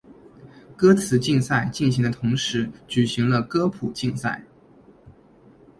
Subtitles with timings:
[0.75, 4.43] 歌词竞赛进行的同时举行了歌谱竞赛。